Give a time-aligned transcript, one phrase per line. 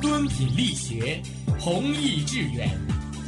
[0.00, 1.22] 敦品力学，
[1.58, 2.70] 弘毅致远，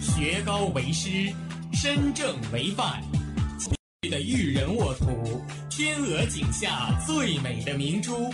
[0.00, 1.32] 学高为师，
[1.72, 3.02] 身正为范。
[4.10, 8.32] 的育人沃土，天鹅颈下最美的明珠，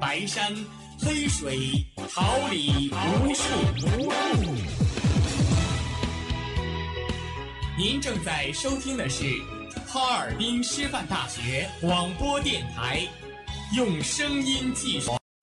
[0.00, 0.54] 白山
[1.00, 1.84] 黑水，
[2.14, 3.42] 桃李无数。
[7.76, 9.24] 您正在收听的是
[9.86, 13.06] 哈尔滨师范大学广播电台，
[13.76, 15.16] 用声音技术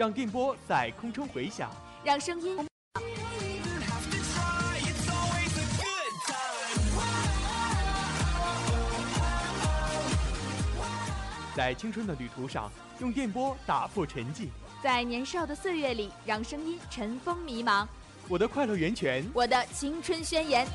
[0.00, 1.70] 让电波在空中回响，
[2.02, 2.56] 让声音
[11.54, 14.48] 在青春的旅途上，用电波打破沉寂。
[14.82, 17.86] 在年少的岁月里，让声音尘封迷茫。
[18.26, 20.66] 我的快乐源泉，我的青春宣言。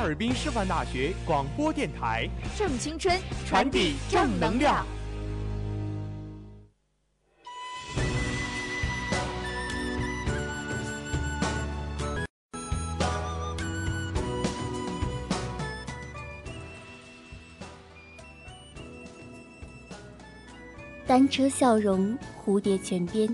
[0.00, 4.86] 哈尔滨师范大学广播电台，正青春，传递正能量。
[21.06, 23.28] 单车笑容，蝴蝶泉边，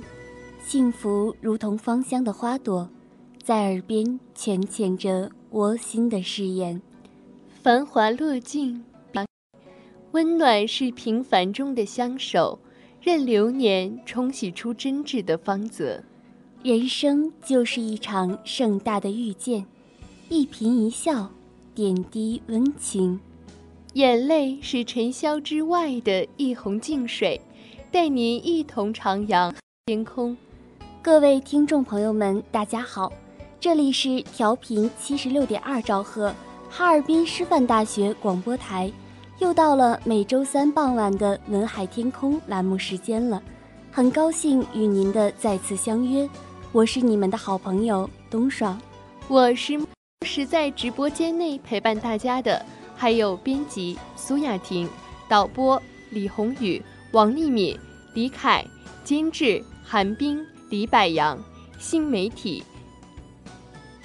[0.65, 2.91] 幸福如同芳香的花朵，
[3.41, 6.81] 在耳边浅浅着窝心的誓言。
[7.63, 8.85] 繁华落尽，
[10.13, 12.59] 温暖是平凡中的相守，
[13.01, 16.03] 任流年冲洗出真挚的芳泽。
[16.63, 19.67] 人生就是一场盛大的遇见，
[20.29, 21.31] 一颦一笑，
[21.75, 23.21] 点滴温情。
[23.93, 27.41] 眼泪是尘嚣之外的一泓净水，
[27.91, 29.55] 带您一同徜徉
[29.87, 30.37] 天空。
[31.03, 33.13] 各位听众朋友们，大家好，
[33.59, 36.33] 这里是调频七十六点二兆赫，
[36.71, 38.93] 哈尔滨师范大学广播台，
[39.39, 43.43] 又到了每周三傍晚的“文海天空”栏目时间了，
[43.91, 46.29] 很高兴与您的再次相约，
[46.71, 48.79] 我是你们的好朋友冬爽，
[49.27, 49.81] 我是
[50.27, 52.65] 是在直播间内陪伴大家的。
[52.99, 54.89] 还有编辑苏雅婷、
[55.29, 56.81] 导播李宏宇、
[57.13, 57.79] 王丽敏、
[58.15, 58.65] 李凯、
[59.05, 61.39] 监制韩冰、李柏阳、
[61.79, 62.65] 新媒体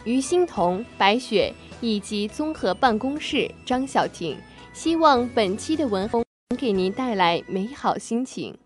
[0.03, 4.37] 于欣彤、白雪以及综合办公室张晓婷。
[4.73, 8.57] 希望本期的文风能给您带来美好心情。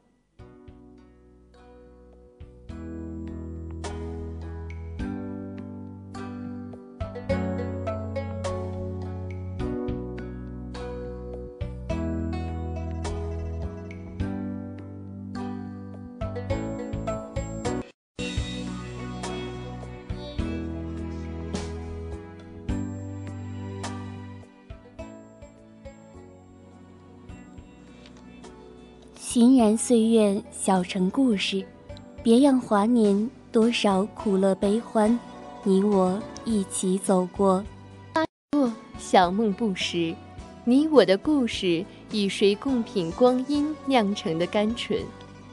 [29.36, 31.62] 欣然岁月，小城故事，
[32.24, 35.20] 别样华年，多少苦乐悲欢，
[35.66, 37.62] 你我一起走过。
[38.98, 40.16] 小梦不实，
[40.64, 44.98] 你我的故事，与谁共品光阴酿成的甘醇？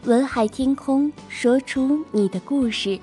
[0.05, 2.97] 文海天空，说出你的故事，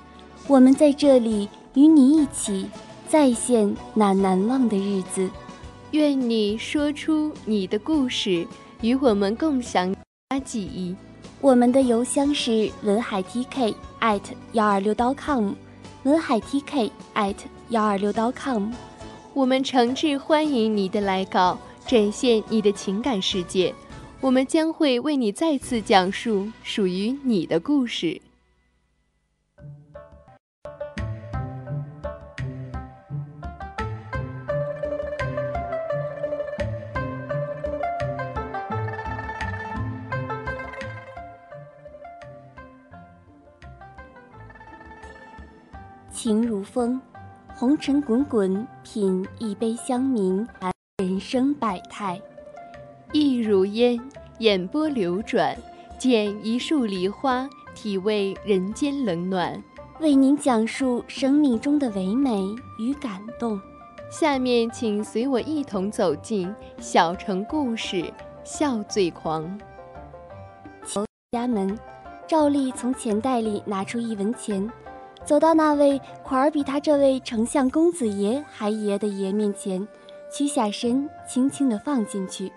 [0.47, 2.70] 我们在这里与你一起
[3.05, 5.29] 再现那难忘的日子。
[5.91, 8.47] 愿你说出你的故事，
[8.79, 9.93] 与我们共享
[10.40, 10.96] 记忆。
[11.41, 14.22] 我们的邮箱是文海 TK at
[14.53, 15.53] 幺二六 .com，
[16.03, 17.36] 文海 TK at
[17.70, 18.72] 幺二六 .com。
[19.34, 23.74] 我们诚挚欢迎你的来稿，展现你的情感世界。
[24.22, 28.20] 我们将会为你再次讲述属于你的故事。
[46.29, 47.02] 情如风，
[47.55, 50.47] 红尘滚滚，品一杯香茗，
[50.99, 52.22] 人生百态。
[53.11, 53.99] 意如烟，
[54.37, 55.58] 眼波流转，
[55.97, 59.59] 见一树梨花，体味人间冷暖，
[59.99, 62.40] 为您讲述生命中的唯美
[62.78, 63.59] 与感动。
[64.11, 68.05] 下面请随我一同走进小城故事。
[68.43, 69.59] 笑最狂。
[71.32, 71.75] 家门，
[72.28, 74.72] 照例从钱袋里拿出一文钱，
[75.29, 79.87] 走到那位款儿比他这位丞相公子爷还爷的爷面前，
[80.34, 82.52] 屈下身，轻轻地放进去。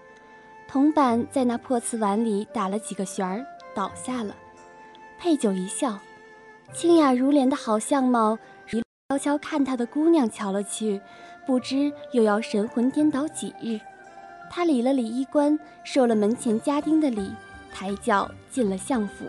[0.67, 4.35] 铜板在那破瓷碗里打了几个旋儿，倒下了。
[5.19, 5.99] 佩九一笑，
[6.73, 8.39] 清雅如莲的好相貌，
[8.71, 10.99] 一悄悄看他的姑娘瞧了去，
[11.47, 13.79] 不知又要神魂颠倒几日。
[14.49, 17.33] 他理了理衣冠，受了门前家丁的礼，
[17.71, 19.27] 抬脚进了相府。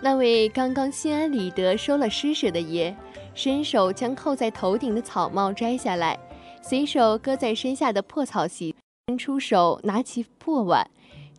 [0.00, 2.94] 那位刚刚心安理得收了施舍的爷，
[3.34, 6.18] 伸手将扣在头顶的草帽摘下来，
[6.62, 8.74] 随手搁在身下的破草席，
[9.08, 10.90] 伸出手拿起破碗，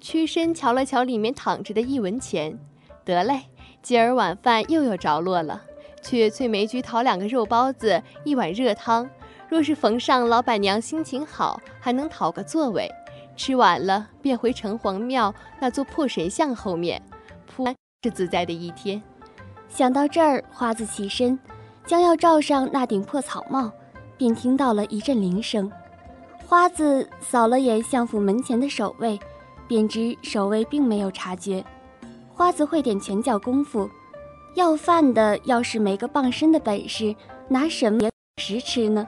[0.01, 2.57] 屈身瞧了瞧里面躺着的一文钱。
[3.05, 3.43] 得嘞，
[3.81, 5.61] 今儿晚饭又有着落了，
[6.01, 9.09] 去翠梅居讨两个肉包子，一碗热汤。
[9.47, 12.89] 若是逢上老板娘心情好，还能讨个座位；
[13.37, 17.01] 吃完了，便回城隍庙那座破神像后面，
[18.03, 19.01] 是自在的一天。
[19.67, 21.37] 想到这儿，花子起身，
[21.85, 23.71] 将要罩上那顶破草帽，
[24.17, 25.71] 便听到了一阵铃声。
[26.45, 29.19] 花子扫了眼相府门前的守卫，
[29.67, 31.63] 便知守卫并没有察觉。
[32.33, 33.89] 花子会点拳脚功夫，
[34.55, 37.15] 要饭的要是没个傍身的本事，
[37.49, 39.05] 拿什么食吃呢？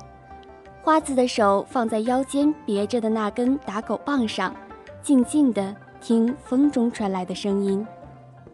[0.81, 4.53] 花子的手放在腰间别着的那根打狗棒上，
[5.01, 7.85] 静静地听风中传来的声音。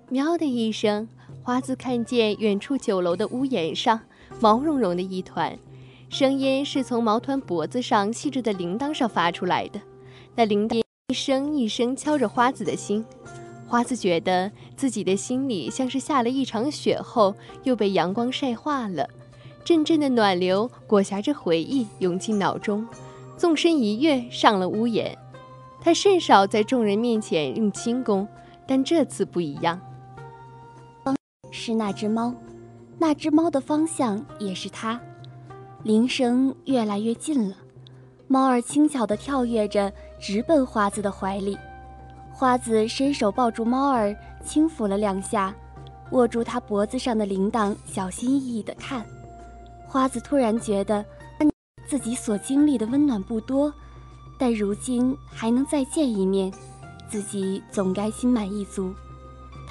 [0.10, 1.08] 喵的一声，
[1.42, 4.00] 花子看见远处酒楼的屋檐上
[4.40, 5.58] 毛茸茸的一团，
[6.10, 9.82] 声音是从毛团脖子上系着的铃铛上发出来的。
[10.36, 13.04] 那铃铛一声一声敲着花子的心，
[13.68, 19.10] 花子觉得自己的心里像是下了一场雪后又被阳光晒化了。
[19.64, 22.88] 阵阵的暖流裹挟着回忆涌进脑中，
[23.36, 25.18] 纵身一跃上了屋檐。
[25.82, 28.28] 他甚少在众人面前用轻功，
[28.68, 29.82] 但这次不一样。
[31.56, 32.34] 是那只猫，
[33.00, 35.00] 那只猫的方向也是他。
[35.84, 37.56] 铃声越来越近了，
[38.28, 41.58] 猫儿轻巧地跳跃着，直奔花子的怀里。
[42.34, 44.14] 花子伸手抱住猫儿，
[44.44, 45.56] 轻抚了两下，
[46.12, 49.06] 握住它脖子上的铃铛，小心翼翼地看。
[49.88, 51.06] 花子突然觉得，
[51.88, 53.74] 自己所经历的温暖不多，
[54.38, 56.52] 但如今还能再见一面，
[57.08, 58.94] 自己总该心满意足。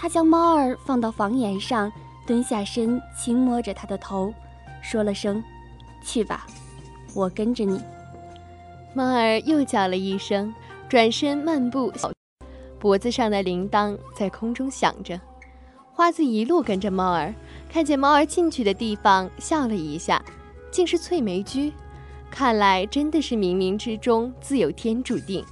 [0.05, 1.91] 他将猫儿放到房檐上，
[2.27, 4.35] 蹲下身轻摸着它的头，
[4.83, 5.43] 说了声
[6.05, 6.47] ：“去吧，
[7.15, 7.81] 我跟着你。”
[8.93, 10.55] 猫儿又叫了一声，
[10.91, 11.91] 转身漫步，
[12.79, 15.19] 脖子上的铃铛在空中响着。
[15.91, 17.35] 花子一路跟着猫儿。
[17.71, 20.23] 看见猫儿进去的地方，笑了一下，
[20.71, 21.73] 竟是翠梅居。
[22.31, 25.43] 看来真的是冥冥之中自有天注定。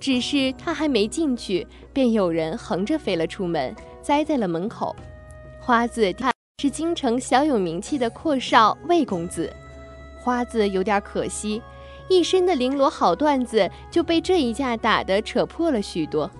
[0.00, 4.94] 只是他还没进去，便有人横着飞了出门，栽在了门口。
[5.60, 9.52] 花子他是京城小有名气的阔少魏公子。
[10.20, 11.62] 花子有点可惜，
[12.08, 16.30] 一身的绫罗好缎子就被这一架打得扯破了许多。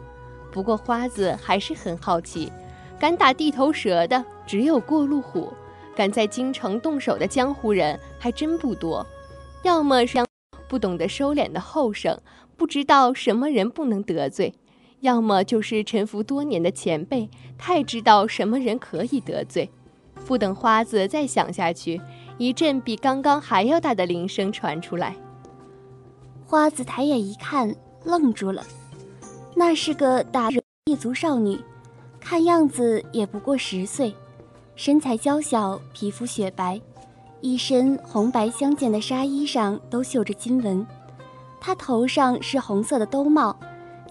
[0.50, 2.52] 不过花子还是很好奇。
[2.98, 5.52] 敢打地头蛇的只有过路虎，
[5.94, 9.06] 敢在京城动手的江湖人还真不多。
[9.62, 10.18] 要么是
[10.66, 12.20] 不懂得收敛的后生，
[12.58, 14.52] 不知道什么人不能得罪；
[15.00, 19.70] 要么就是沉浮多年的前辈，太知道什么人可以得罪。
[20.26, 22.00] 不等花子再想下去，
[22.36, 25.14] 一阵比刚刚还要大的铃声传出来。
[26.44, 27.72] 花子抬眼一看，
[28.04, 28.64] 愣住了，
[29.54, 30.48] 那是个打
[30.86, 31.58] 一族少女。
[32.18, 34.12] 看样子也不过十岁，
[34.74, 36.80] 身材娇小，皮肤雪白，
[37.40, 40.84] 一身红白相间的纱衣上都绣着金纹。
[41.60, 43.58] 他头上是红色的兜帽，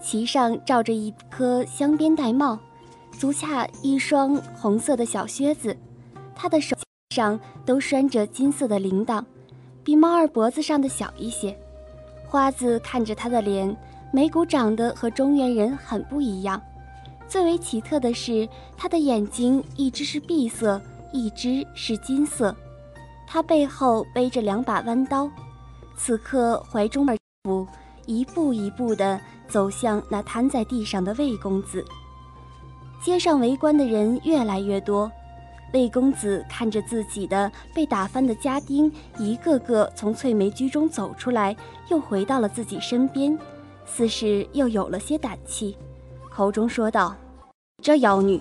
[0.00, 2.58] 其上罩着一颗镶边玳瑁，
[3.12, 5.76] 足下一双红色的小靴子。
[6.34, 6.76] 他的手
[7.14, 9.24] 上都拴着金色的铃铛，
[9.82, 11.58] 比猫儿脖子上的小一些。
[12.26, 13.74] 花子看着他的脸，
[14.12, 16.60] 眉骨长得和中原人很不一样。
[17.26, 20.80] 最为奇特的是，他的眼睛一只是碧色，
[21.12, 22.54] 一只是金色。
[23.26, 25.28] 他背后背着两把弯刀，
[25.96, 27.16] 此刻怀中儿
[27.48, 27.66] 步
[28.04, 31.82] 一步一步地走向那瘫在地上的魏公子。
[33.02, 35.10] 街上围观的人越来越多，
[35.72, 41.56] 魏公子看着自己的被打翻的家丁一个个从翠梅居中走出来，
[41.90, 43.38] 又回到了自己身边，
[43.86, 45.76] 似是又有了些胆气。
[46.28, 47.16] 口中说道
[47.82, 48.40] ：“这妖女，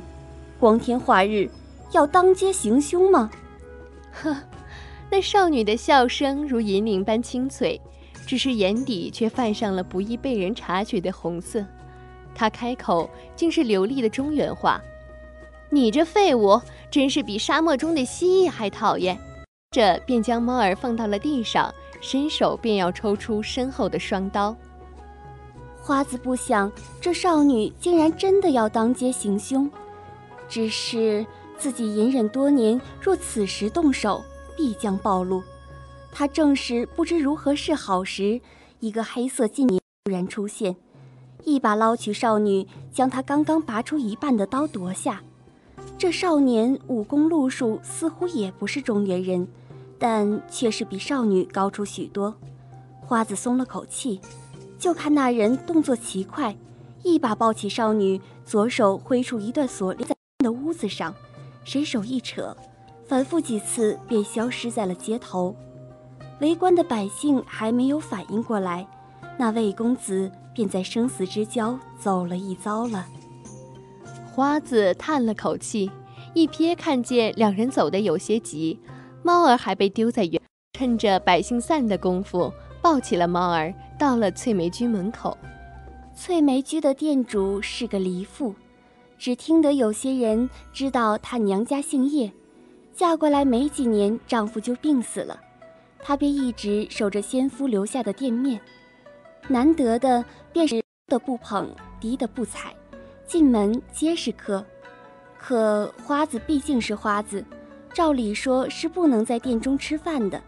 [0.60, 1.50] 光天化日，
[1.92, 3.30] 要当街行凶吗？
[4.12, 4.36] 呵，
[5.10, 7.80] 那少女的笑声如银铃般清脆，
[8.28, 11.66] 只是眼底却泛上了不易被人察觉的红色。
[12.36, 14.80] 他开口竟是流利的中原话
[15.72, 19.18] ：“你这废物，真是比沙漠中的蜥蜴还讨厌。”
[19.72, 24.56] 这便将猫儿放到了地上，伸手便要抽出身后的双刀。
[25.82, 29.70] 花子不想这少女竟然真的要当街行凶，
[30.50, 31.26] 只是
[31.58, 34.24] 自己隐忍多年，若此时动手，
[34.56, 35.42] 必将暴露。
[36.20, 38.42] 他正是不知如何是好时，
[38.80, 40.76] 一个黑色劲年突然出现，
[41.44, 45.22] 一把捞取少女，将她刚刚拔出一半的刀夺下。
[45.96, 49.48] 这少年武功路数似乎也不是中原人，
[50.00, 52.34] 但却是比少女高出许多。
[53.00, 54.20] 花子松了口气。
[54.80, 56.58] 就看那人动作奇快，
[57.04, 61.14] 一把抱起少女，左手挥出一段锁链在的屋子上，
[61.64, 62.58] 伸手一扯，
[63.06, 65.56] 反复几次便消失在了街头。
[66.40, 68.88] 围观的百姓还没有反应过来，
[69.38, 73.06] 那魏公子便在生死之交走了一遭了。
[74.34, 75.90] 花子叹了口气，
[76.34, 78.80] 一瞥看见两人走得有些急，
[79.24, 80.40] 猫儿还被丢在原，
[80.74, 82.54] 趁着百姓散的功夫。
[82.80, 85.36] 抱起了猫儿，到了翠梅居门口。
[86.16, 88.54] 翠梅居的店主是个离妇，
[89.18, 92.32] 只听得有些人知道她娘家姓叶，
[92.94, 95.38] 嫁过来没几年，丈夫就病死了，
[96.08, 98.62] 她便一直守着先夫留下的店面。
[99.50, 100.24] 难得的
[100.54, 102.74] 便是的不捧，低的不踩，
[103.28, 104.64] 进门皆是客。
[105.38, 107.44] 可花子毕竟是花子，
[107.94, 110.42] 照理说是不能在店中吃饭的。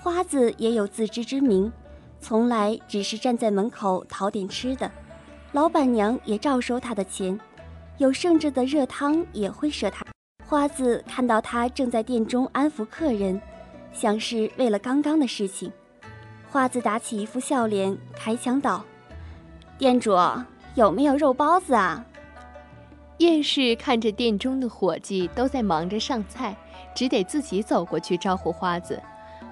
[0.00, 1.70] 花子也有自知之明，
[2.18, 4.90] 从来只是站在门口讨点吃的，
[5.52, 7.38] 老板娘也照收他的钱，
[7.98, 10.02] 有剩着的热汤也会赊他。
[10.46, 13.38] 花子看到他正在店中安抚客人，
[13.94, 15.72] 想是为了刚刚的事情。
[16.50, 18.84] 花子打起一副笑脸，开腔道
[19.78, 20.14] ：“店主
[20.74, 22.04] 有没有肉包子啊？”
[23.18, 26.56] 叶氏看着店中的伙计都在忙着上菜，
[26.94, 29.00] 只得自己走过去招呼花子。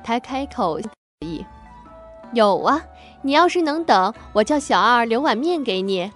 [0.04, 0.80] 他开口
[2.34, 2.82] ：“有啊，
[3.22, 6.10] 你要是能等，我叫小二留碗面给你。”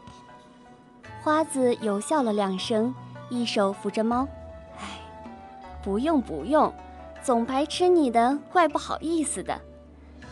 [1.23, 2.95] 花子又笑了两声，
[3.29, 4.27] 一手扶着猫
[4.79, 4.85] ：“哎，
[5.83, 6.73] 不用不用，
[7.27, 9.61] 总白吃你的，怪不好意思的。”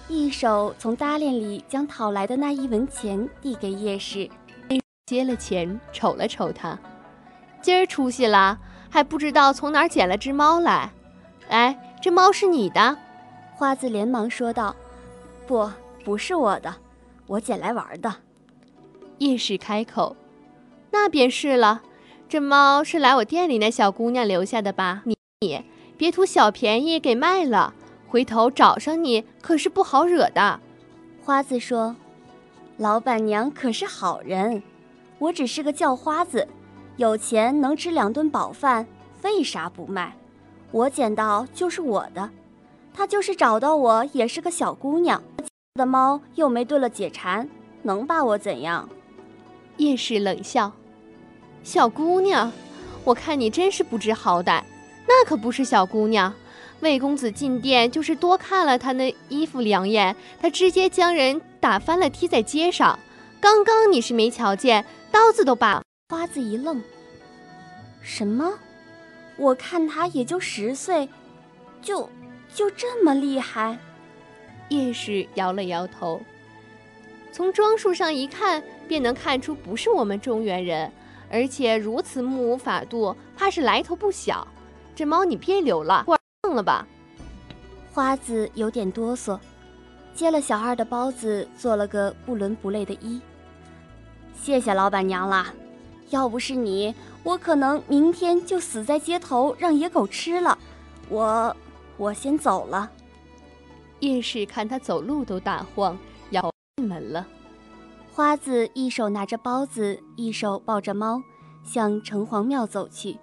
[0.09, 4.31] 一手从搭链里将讨来的那一文钱递给叶氏，
[5.07, 6.79] 接了钱，瞅了瞅他
[7.61, 10.93] ：“今儿出息了，还不知道从哪儿捡了只猫来。
[11.49, 12.97] 哎，这猫是你的？”
[13.57, 14.77] 花子连忙说道
[15.49, 15.69] ：“不，
[16.05, 16.77] 不是我的，
[17.27, 18.15] 我捡来玩的。”
[19.19, 20.15] 叶氏开口
[20.93, 21.83] ：“那便是了，
[22.29, 25.03] 这猫是来我店里那小姑娘留下的吧？
[25.07, 25.65] 你你
[25.97, 27.75] 别图小便宜给卖了，
[28.09, 30.61] 回头找上你可是不好惹的。”
[31.23, 31.97] 花子说
[32.77, 34.63] ：“老板娘可是好人，
[35.19, 36.47] 我只是个叫花子，
[36.97, 38.87] 有钱能吃两顿饱饭，
[39.23, 40.17] 为啥不卖？
[40.71, 42.31] 我捡到就是我的。”
[42.97, 45.21] 他就是找到我，也是个小姑娘，
[45.75, 47.49] 的猫又没对了解馋，
[47.83, 48.89] 能把我怎样？
[49.79, 50.71] 叶氏冷笑
[51.65, 52.53] ：“小姑娘，
[53.03, 54.63] 我看你真是不知好歹。
[55.07, 56.35] 那可不是小姑娘，
[56.81, 62.99] 魏公子进店就是多看了他那衣服两眼，他直接将人打翻了，踢在街上。
[63.41, 66.83] 刚刚你是没瞧见，刀子都拔。”花子一愣
[68.03, 68.59] ：“什么？
[69.37, 71.09] 我看他也就十岁，
[71.83, 72.09] 就……”
[72.55, 73.77] 就这么厉害？
[74.69, 76.23] 叶氏摇了摇头。
[77.33, 80.93] 从装束上一看，便能看出不是我们中原人，
[81.29, 84.47] 而且如此目无法度，怕是来头不小。
[84.95, 86.87] 这猫你别留了，忘了吧。
[87.93, 89.39] 花子有点哆嗦，
[90.15, 93.21] 接了小二的包子，做了个不伦不类的揖。
[94.35, 95.53] 谢谢老板娘啦，
[96.11, 100.59] 要不是你，我可能明天就死在街头，让野狗吃了。
[101.09, 101.57] 我。
[101.97, 102.91] 我先走了。
[104.01, 105.97] 叶氏看他走路都打晃，
[106.31, 107.25] 要进门了。
[108.13, 111.23] 花子一手拿着包子，一手抱着猫，
[111.63, 113.17] 向城隍庙走去。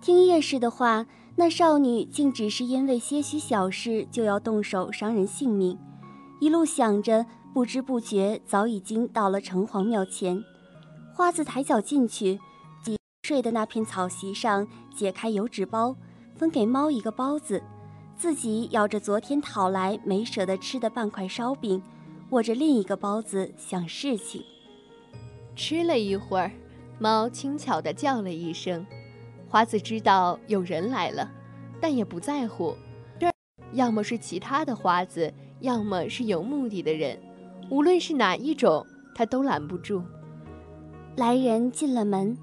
[0.00, 5.76] 听叶氏的话，那少女竟只是因为些许小事就要动手伤人性命。
[6.40, 10.44] 一路想着，不知不觉早已经到了城隍庙前。
[11.14, 12.38] 花子抬脚进去，
[13.22, 15.96] 睡的那片草席上解开油纸包，
[16.36, 17.62] 分给猫一个包子。
[18.16, 21.82] 自己咬着昨天讨来没舍得吃的半块烧饼，
[22.30, 24.42] 握着另一个包子想事情。
[25.54, 26.52] 吃了一会儿，
[26.98, 28.86] 猫轻巧地叫了一声
[29.48, 31.30] ：“花子知道有人来了，
[31.80, 32.76] 但也不在乎。
[33.18, 33.30] 这
[33.72, 37.18] 要么是其他的花子，要么是有目的的人。
[37.70, 38.84] 无论是哪一种，
[39.14, 40.02] 他都拦不住。
[41.16, 42.36] 来人进了门，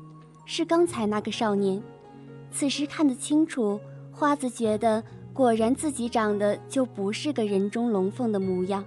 [0.46, 1.82] 是刚才那个少年。
[2.52, 3.80] 此时看得清楚，
[4.12, 8.84] 花子觉得果然自己长得就不是个人中龙凤的模样，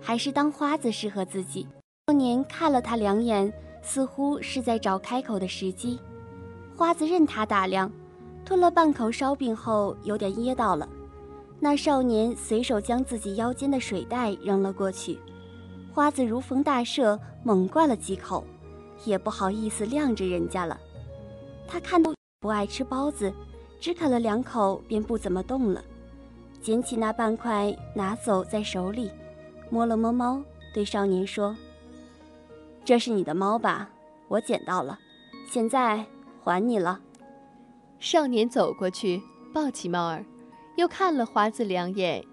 [0.00, 1.66] 还是当花子适合自己。
[2.06, 3.52] 少年看了他两眼，
[3.82, 5.98] 似乎是在找开口的时机。
[6.82, 7.88] 花子任他打量，
[8.44, 10.88] 吞了半口烧饼后，有点噎到了。
[11.60, 15.16] 那少年随手将自己腰间的水袋扔了过去，
[15.94, 18.44] 花子如逢大赦，猛灌了几口，
[19.04, 20.76] 也不好意思晾着人家了。
[21.68, 23.32] 他看到不爱吃包子，
[23.78, 25.84] 只啃了两口便不怎么动了，
[26.60, 29.08] 捡起那半块拿走在手里，
[29.70, 30.42] 摸了摸猫，
[30.74, 31.56] 对少年说
[32.84, 33.88] ：“这是你的猫吧？
[34.26, 34.98] 我捡到了，
[35.48, 36.04] 现在。”
[36.42, 37.00] 还你了。
[38.00, 39.22] 少年走过去，
[39.54, 40.24] 抱起猫儿，
[40.76, 42.24] 又看了花子两眼，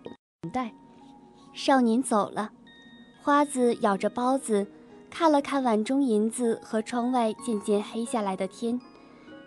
[0.52, 0.74] 带。
[1.54, 2.52] 少年走了，
[3.22, 4.66] 花子咬着包子，
[5.10, 8.82] 看了看碗中银子和窗外渐渐黑下来的天，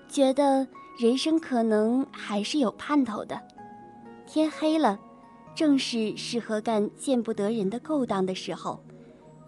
[0.09, 3.41] 觉得人生可能还是有盼头的。
[4.27, 5.01] 天黑了，
[5.55, 8.81] 正是适合干见不得人的勾当的时候。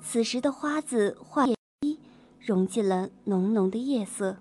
[0.03, 1.99] 此时的花子化夜衣，
[2.39, 4.37] 融进了浓浓的夜色。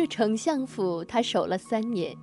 [0.00, 2.16] 这丞相府他守了三年，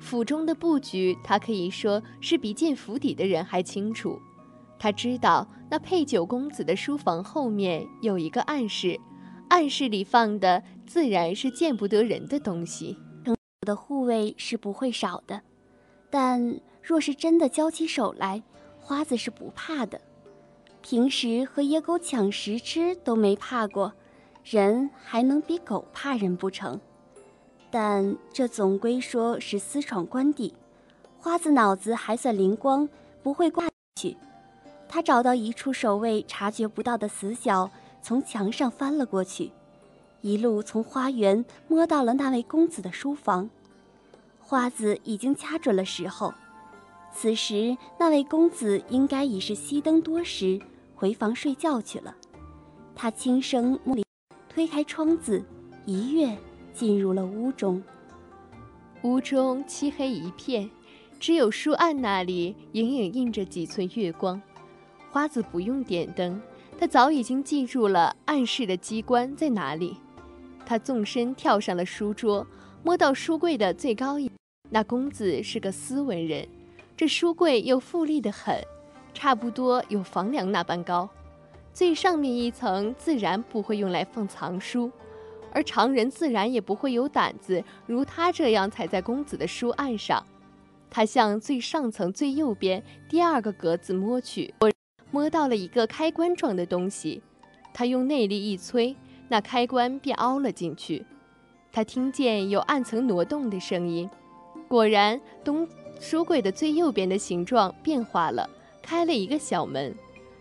[0.00, 4.20] 府中的布局他可以说是比进府邸的人还清楚。
[4.80, 8.98] 他知道那配酒公子的书房后面有一个暗室，
[9.48, 12.98] 暗室里放的自然是见不得人的东西。
[13.24, 15.42] 城的护卫是不会少的，
[16.10, 18.42] 但若是真的交起手来，
[18.80, 20.00] 花子是不怕的。
[20.82, 23.94] 平时和野狗抢食吃都没怕过，
[24.42, 26.80] 人还能比狗怕人不成？
[27.70, 30.54] 但这总归说是私闯官邸，
[31.18, 32.88] 花子脑子还算灵光，
[33.22, 33.68] 不会挂
[34.00, 34.16] 去。
[34.88, 37.70] 他找到一处守卫察觉不到的死角，
[38.02, 39.52] 从墙上翻了过去，
[40.20, 43.48] 一路从花园摸到了那位公子的书房。
[44.40, 46.34] 花子已经掐准了时候，
[47.14, 50.60] 此时那位公子应该已是熄灯多时，
[50.96, 52.16] 回房睡觉去了。
[52.96, 53.78] 他轻声
[54.48, 55.44] 推开窗子，
[55.86, 56.36] 一跃。
[56.72, 57.82] 进入了屋中，
[59.02, 60.70] 屋中漆黑一片，
[61.18, 64.40] 只有书案那里隐隐映着几寸月光。
[65.10, 66.40] 花子不用点灯，
[66.78, 69.96] 他早已经记住了暗室的机关在哪里。
[70.64, 72.46] 他纵身跳上了书桌，
[72.84, 74.30] 摸到书柜的最高一。
[74.68, 76.46] 那公子是个斯文人，
[76.96, 78.56] 这书柜又富丽的很，
[79.12, 81.08] 差不多有房梁那般高。
[81.74, 84.90] 最上面一层自然不会用来放藏书。
[85.52, 90.24] 而常人自然也不会有胆子如他这样踩在公子的书案上。
[90.88, 94.52] 他向最上层最右边第二个格子摸去，
[95.10, 97.22] 摸到了一个开关状的东西。
[97.72, 98.96] 他用内力一催，
[99.28, 101.06] 那开关便凹了进去。
[101.72, 104.10] 他听见有暗层挪动的声音，
[104.66, 105.68] 果然东
[106.00, 108.50] 书柜的最右边的形状变化了，
[108.82, 109.94] 开了一个小门。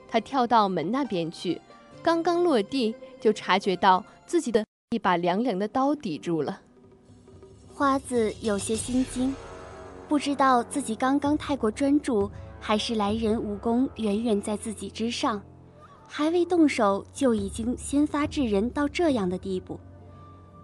[0.08, 1.62] 他跳到门那边去，
[2.02, 4.66] 刚刚落地就察觉到自己的。
[4.92, 6.62] 一把凉凉的刀抵住了，
[7.72, 9.36] 花子有些心惊，
[10.08, 12.28] 不知道自己刚刚太过专注，
[12.60, 15.40] 还是来人武功远远在自己之上，
[16.08, 19.80] 还未动手就已经先发制人到这样的地步。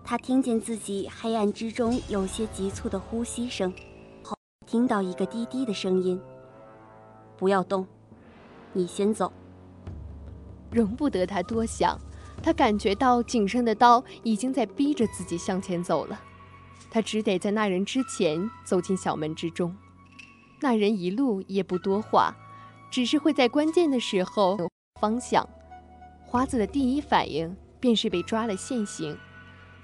[0.04, 3.72] 他听见自己黑暗之中有些急促的呼吸声，
[4.24, 4.36] 后
[4.66, 6.20] 听到一个低低的声音
[7.38, 7.86] ：“不要动，
[8.74, 9.32] 你先走。”
[10.74, 11.96] 容不得他多想。
[12.46, 16.22] 他感觉到仅剩的刀已经在逼着自己向前走了，
[16.92, 19.76] 他只得在那人之前走进小门之中。
[20.62, 22.36] 那人一路也不多话，
[22.92, 24.60] 只是会在关键的时候
[25.02, 25.50] 方向。
[26.24, 29.18] 花子的第一反应便是被抓了现行，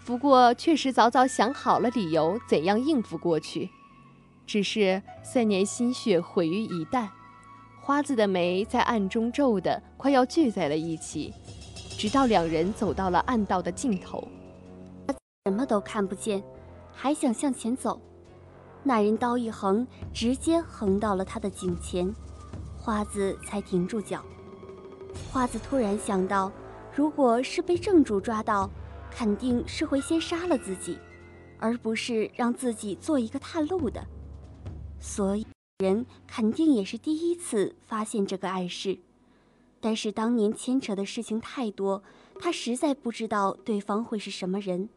[0.05, 3.71] 不过确实早早想好了理由，怎样应付过去。
[4.45, 7.09] 只是三年心血毁于一旦，
[7.79, 11.33] 花子的眉在暗中皱得快要聚在了一起。
[12.01, 14.27] 直到两人走到了暗道的尽头，
[15.05, 15.13] 他
[15.45, 16.43] 什么都看不见，
[16.91, 18.01] 还想向前走。
[18.81, 22.11] 那人刀一横，直接横到了他的颈前，
[22.75, 24.25] 花子才停住脚。
[25.31, 26.51] 花子突然想到，
[26.91, 28.67] 如果是被正主抓到，
[29.11, 30.97] 肯定是会先杀了自己，
[31.59, 34.03] 而不是让自己做一个探路的。
[34.99, 35.45] 所以
[35.77, 38.97] 人肯定也是第一次发现这个碍事。
[39.81, 42.03] 但是当年牵扯的事情太多，
[42.39, 44.87] 他实在不知道对方会是什么人，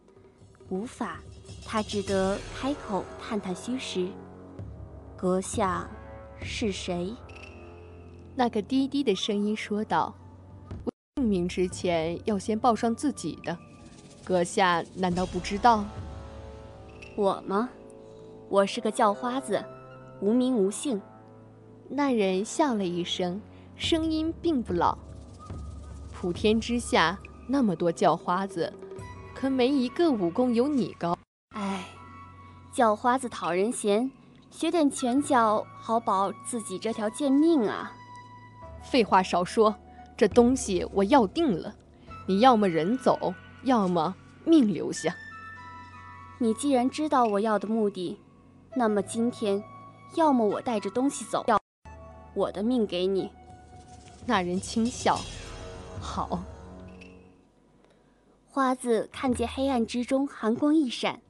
[0.69, 1.21] 无法
[1.65, 4.07] 他只得开口探探虚实。
[5.17, 5.89] 阁下
[6.43, 7.15] 是谁？
[8.37, 10.15] 那个低低的声音说道
[11.17, 13.57] ：“姓名之前要先报上自己的，
[14.23, 15.85] 阁下难道不知道？
[17.17, 17.71] 我吗？
[18.51, 19.65] 我是个叫花子，
[20.21, 21.01] 无名无姓。”
[21.89, 23.41] 那人笑了一声，
[23.77, 24.97] 声音并不老。
[26.13, 28.73] 普天之下那么多叫花子，
[29.35, 31.17] 可没一个武功有你高。
[31.55, 31.85] 唉，
[32.73, 34.11] 叫花子讨人嫌。
[34.51, 37.93] 学点拳脚，好保自己这条贱命啊！
[38.85, 39.75] 废话少说，
[40.17, 41.75] 这东西我要定了，
[42.27, 43.35] 你要么人走，
[43.65, 45.13] 要么命留下。
[46.39, 48.21] 你既然知道我要的目的，
[48.77, 49.61] 那么今天，
[50.15, 51.59] 要么我带着东西走，要
[52.35, 53.29] 我的命给你。
[54.27, 55.21] 那人轻笑，
[56.01, 56.43] 好。
[58.47, 61.21] 花子看见黑暗之中寒光一闪，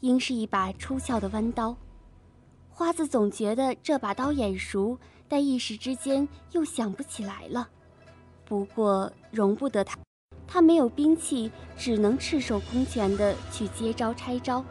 [0.00, 1.76] 应是一把出鞘的弯刀。
[2.68, 7.68] 花子总觉得这把刀眼熟，但一时之间又想不起来了。
[8.44, 9.96] 不过容不得他，
[10.46, 14.62] 他没有兵器，只能赤手空拳的去接招拆招。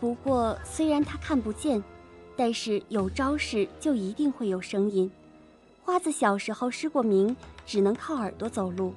[0.00, 1.82] 不过虽然他看不见，
[2.36, 5.08] 但是有招式就一定会有声音。
[5.90, 8.94] 花子小时候失过明，只能靠耳朵走路，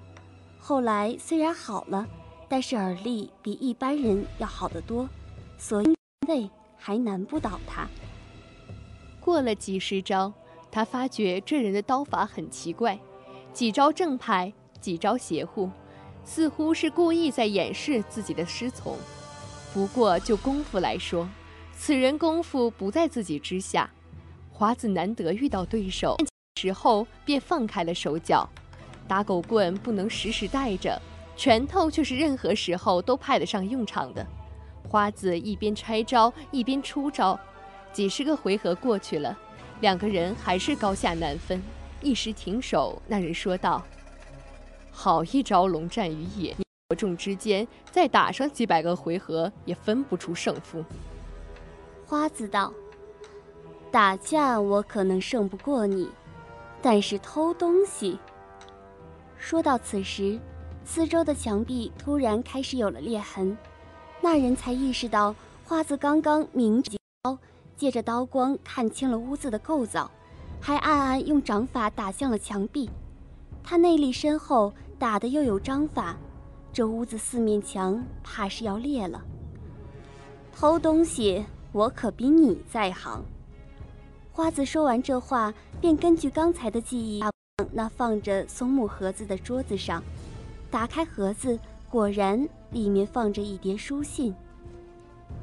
[0.59, 2.07] 后来虽然好了，
[2.47, 5.09] 但是耳力比一般人要好得多，
[5.57, 7.87] 所以位还难不倒他。
[9.19, 10.31] 过了几十招，
[10.69, 12.99] 他发觉这人的刀法很奇怪，
[13.51, 15.71] 几招正派，几招邪乎，
[16.23, 18.95] 似乎是故意在掩饰自己的失从。
[19.73, 21.27] 不过就功夫来说，
[21.75, 23.89] 此人功夫不在自己之下。
[24.51, 26.15] 华子难得遇到对手，
[26.55, 28.47] 时候便放开了手脚。
[29.07, 31.01] 打狗棍不能时时带着，
[31.35, 34.25] 拳头却是任何时候都派得上用场的。
[34.87, 37.37] 花子一边拆招，一边出招。
[37.91, 39.37] 几十个回合过去了，
[39.81, 41.61] 两个人还是高下难分。
[42.01, 43.83] 一时停手，那人说道
[44.91, 50.83] ：“好一招龙战于野，你伯仲之间再打上几百个回合，也分不出胜负。”
[52.07, 52.73] 花子道
[53.91, 56.09] ：“打架我可能胜不过你，
[56.83, 58.19] 但是偷东西……”
[59.39, 60.39] 说到此时，
[60.85, 63.57] 四周的墙壁突然开始有了裂痕，
[64.21, 65.33] 那人才意识到
[65.65, 66.83] 花子刚刚明
[67.23, 67.37] 刀。
[67.75, 70.09] 借着刀光看清了屋子的构造，
[70.61, 72.89] 还暗暗用掌法打向了墙壁。
[73.63, 76.15] 他内力深厚，打的又有章法，
[76.71, 79.21] 这屋子四面墙怕是要裂了。
[80.55, 83.23] 偷东西，我可比你在行。
[84.35, 87.23] 花子说完这话，便根据刚才的记忆，
[87.71, 90.03] 那放着松木盒子的桌子上，
[90.71, 94.33] 打开盒子，果然里面放着一叠书信。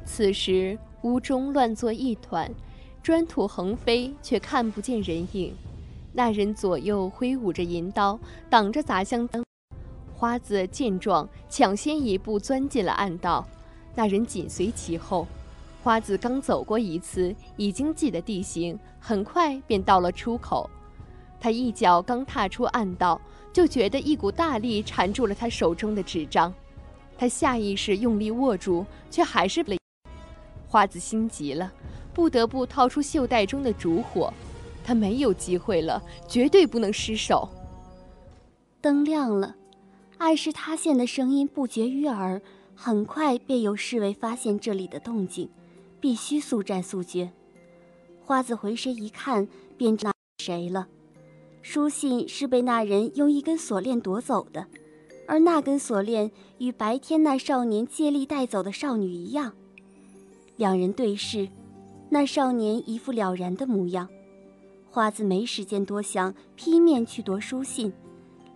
[0.04, 0.76] 此时。
[1.02, 2.52] 屋中乱作一团，
[3.02, 5.56] 砖土横飞，却看不见人影。
[6.12, 9.42] 那人左右挥舞着银刀，挡着砸向灯。
[10.14, 13.46] 花子见状，抢先一步钻进了暗道，
[13.94, 15.26] 那人紧随其后。
[15.82, 20.68] 花子刚走过一次，已经记得地形，很快便到了出口。
[21.40, 23.18] 他一脚刚踏出暗道，
[23.50, 26.52] 就觉得一股大力缠住了他手中的纸张。
[27.16, 29.78] 他下意识用力握住，却还是被。
[30.68, 31.72] 花子心急了，
[32.12, 34.32] 不得不掏出袖袋中的烛火。
[34.84, 37.48] 他没有机会了，绝对不能失手。
[38.80, 39.56] 灯亮了，
[40.18, 42.40] 暗室塌陷的声音不绝于耳。
[42.74, 45.50] 很快便有侍卫发现这里的动静，
[46.00, 47.30] 必须速战速决。
[48.22, 50.88] 花子回身一看，便知道谁了。
[51.62, 54.66] 书信是被那人用一根锁链夺走的，
[55.26, 59.52] 而那根锁链与白天那少年借力带走的少女一样。
[60.56, 61.48] 两人对视，
[62.08, 64.08] 那少年一副了然的模样。
[64.88, 67.92] 花子没时间多想，劈面去夺书信。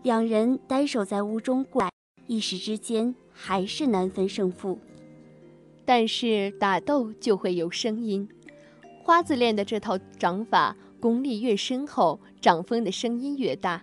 [0.02, 1.88] 两人单手在屋中过，
[2.26, 4.78] 一时之间还是难分胜负。
[5.84, 8.28] 但是打斗就会有声音。
[9.02, 13.82] 花子练的这套掌法，功力越深厚，掌风的声音越大。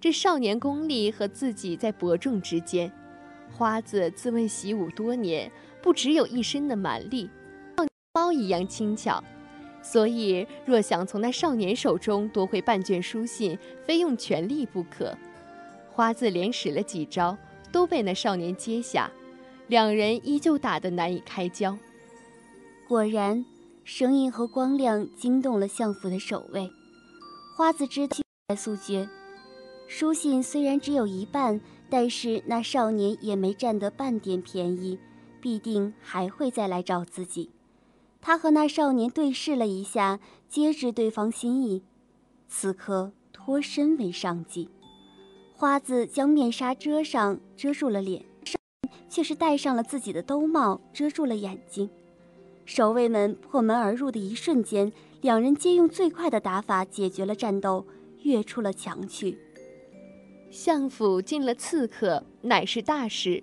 [0.00, 2.92] 这少年功力和自己在伯仲之间。
[3.50, 5.50] 花子自问习武多年，
[5.82, 7.30] 不只有一身的蛮力。
[7.76, 9.24] 像猫一样轻巧，
[9.82, 15.16] 所以若想从那少年手中夺回半卷书信，非用全力不可。
[15.90, 17.36] 花子连使了几招，
[17.72, 19.10] 都被那少年接下，
[19.68, 21.78] 两人依旧打得难以开交。
[22.88, 23.44] 果然，
[23.84, 26.70] 声音和光亮惊动了相府的守卫。
[27.54, 28.16] 花子知道
[28.56, 29.06] 速决，
[29.86, 34.98] 书信虽然只有一半，但是那少年也没占得半点便宜，
[35.38, 37.50] 必定还会再来找自己。
[38.22, 41.82] 他和那少年对视了一下，皆知对方心意。
[42.48, 44.70] 此刻脱身为上计。
[45.52, 48.24] 花子将面纱遮上，遮住了脸，
[49.08, 51.88] 却是戴上了自己的兜帽，遮住了眼睛。
[52.64, 54.92] 守卫们破门而入的一瞬间，
[55.22, 57.86] 两人皆用最快的打法解决了战斗，
[58.22, 59.38] 跃出了墙去。
[60.50, 63.42] 相府进了刺客，乃是大事。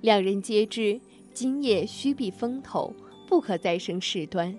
[0.00, 1.00] 两人皆知
[1.32, 2.94] 今夜须避风头，
[3.26, 4.54] 不可再生事端，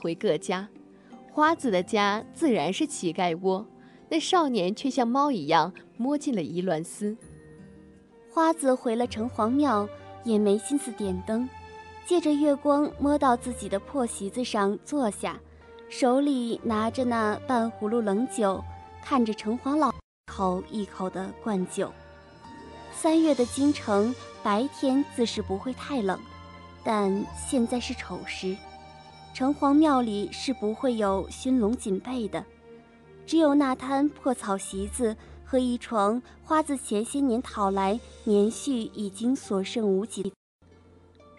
[0.00, 0.68] 回各家。
[1.30, 3.66] 花子的家自然是乞丐窝，
[4.08, 7.16] 那少年却像猫一样摸进了宜鸾司。
[8.34, 9.88] 花子回了城隍庙，
[10.24, 11.48] 也没心思点灯。
[12.04, 15.38] 借着月光，摸到自己的破席子上坐下，
[15.88, 18.60] 手里拿着那半葫芦冷酒，
[19.04, 19.94] 看着城隍老
[20.26, 21.92] 口一口的灌酒。
[22.92, 26.18] 三月的京城白天自是不会太冷，
[26.82, 28.56] 但现在是丑时，
[29.32, 32.44] 城隍庙里是不会有熏笼锦被的，
[33.24, 35.16] 只有那摊破草席子
[35.54, 40.32] 和一床花自前些年讨来，年序已经所剩无几。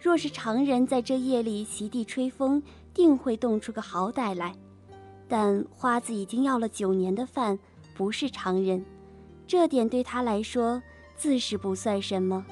[0.00, 2.62] 若是常人在这夜里席地吹风，
[2.94, 4.54] 定会冻出个好歹来。
[5.28, 7.58] 但花子已经要了九年的饭，
[7.94, 8.82] 不是常人，
[9.46, 10.82] 这点对他来说
[11.14, 12.42] 自是不算什么。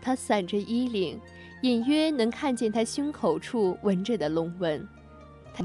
[0.00, 1.20] 他散着衣领，
[1.60, 4.88] 隐约能看见他胸口处纹着的龙纹。
[5.52, 5.62] 他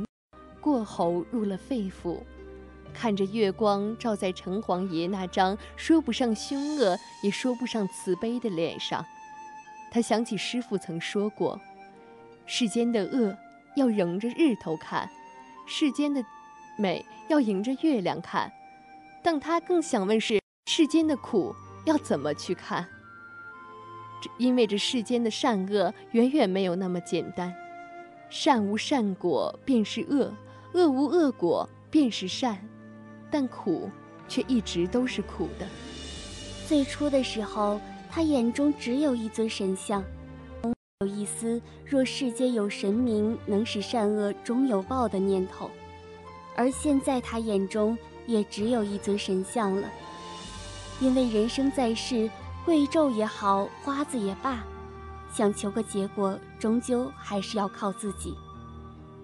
[0.60, 2.18] 过喉入了肺腑，
[2.94, 9.06] 看着月光照在城隍爷那张说不上凶恶，也说不上慈悲的脸上。
[9.92, 11.60] 他想起师傅曾说过
[12.46, 13.36] ：“世间的恶
[13.76, 15.10] 要迎着日头看，
[15.68, 16.24] 世间的
[16.78, 18.52] 美要迎着月亮看。”
[19.24, 21.54] 但他更想问是：世间的苦
[21.86, 22.88] 要怎么去看？
[24.38, 27.54] 因为这世间的善恶远远没有那么简单，
[28.30, 30.34] 善无善果便是恶，
[30.74, 32.64] 恶无恶果便是善，
[33.32, 33.90] 但苦
[34.28, 35.66] 却一直都是苦的。
[36.68, 37.80] 最初的时候。
[38.14, 40.04] 他眼中只有一尊神像，
[41.00, 45.72] 有一丝若世间有神明能使善恶终有报的念头，
[46.58, 49.88] 而现在他眼中也只有一尊神像了。
[51.00, 52.30] 因为人生在世，
[52.66, 54.62] 贵胄也好，花子也罢，
[55.34, 58.36] 想求个结果，终究还是要靠自己。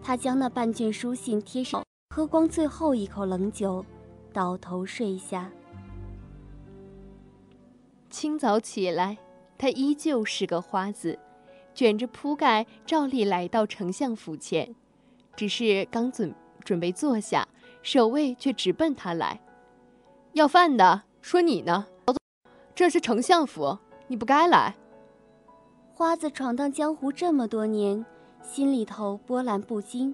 [0.02, 1.84] 他将那半卷书信贴上，
[2.16, 3.86] 喝光最后一口冷酒，
[4.38, 5.50] 倒头睡下。
[8.08, 9.18] 清早起来，
[9.58, 11.18] 他依旧是个花子，
[11.74, 14.76] 卷着铺盖，照例来到丞相府前。
[15.36, 17.48] 只是刚准准备坐下，
[17.82, 19.42] 守卫却直奔他来，
[20.34, 21.88] 要饭的说：“你呢？
[22.76, 24.76] 这是丞相府，你不该来。”
[25.96, 28.06] 花子闯荡江湖这么多年，
[28.44, 30.14] 心里头波澜不惊，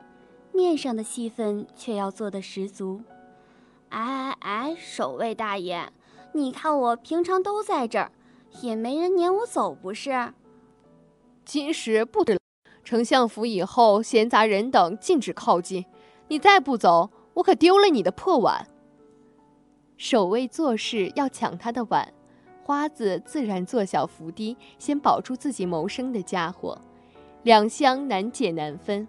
[0.53, 3.01] 面上的戏份却要做得十足。
[3.93, 5.87] 哎哎哎，守卫大爷！
[6.33, 8.11] 你看我平常都在这儿，
[8.61, 10.33] 也没人撵我走，不是？
[11.45, 12.39] 今时不得，
[12.83, 15.85] 丞相府以后闲杂人等禁止靠近。
[16.27, 18.67] 你再不走，我可丢了你的破碗。
[19.95, 22.11] 守卫做事要抢他的碗，
[22.63, 26.81] 花子自然做小伏低，先保住自己谋生的家伙。
[27.43, 29.07] 两相难解难分。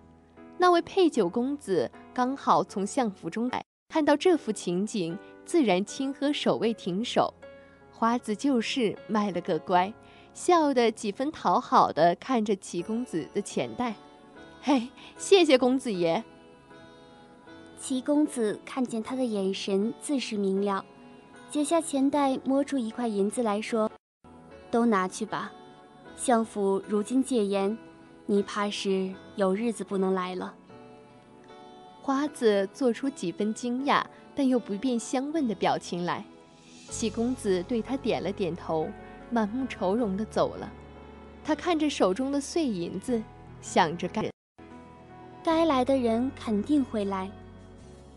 [0.58, 5.16] 那位配酒公子刚好从相府中来，看到这幅情景。
[5.46, 7.32] 自然轻喝守卫停手，
[7.92, 9.92] 花子就是卖了个乖，
[10.32, 13.94] 笑得几分讨好的看着齐公子的钱袋，
[14.60, 16.24] 嘿，谢谢公子爷。
[17.78, 20.84] 齐公子看见他的眼神，自是明了，
[21.48, 23.88] 解下钱袋，摸出一块银子来说
[24.72, 25.52] ：“都拿去吧，
[26.16, 27.78] 相府如今戒严，
[28.26, 30.52] 你怕是有日子不能来了。”
[32.04, 34.04] 花子做出几分惊讶。
[34.36, 36.24] 但又不便相问的表情来，
[36.90, 38.88] 齐公子对他点了点头，
[39.30, 40.68] 满目愁容的走了。
[41.44, 43.22] 他看着手中的碎银子，
[43.60, 44.28] 想着该
[45.40, 47.30] 该来的人肯定会来。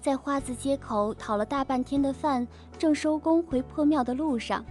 [0.01, 2.47] 在花子街口讨了大半天的饭，
[2.79, 4.65] 正收工回破庙的路上，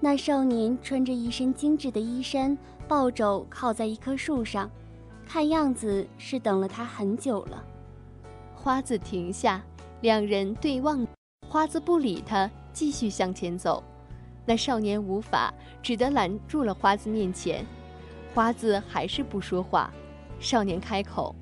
[0.00, 4.70] 那少年穿着一身精致的衣衫，抱肘靠在一棵树上，
[5.26, 7.64] 看样子是等了他很久了。
[8.64, 9.62] 花子停下。
[10.00, 11.06] 两人对望，
[11.50, 13.84] 花子不理他，继续向前走。
[14.46, 17.62] 那少年无法，只得拦住了花子面前。
[18.34, 19.92] 花子还是不说话。
[20.40, 21.34] 少年开口：“